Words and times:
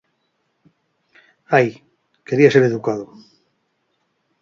Ai... 1.57 1.67
Quería 2.27 2.53
ser 2.53 2.63
educado. 2.65 3.05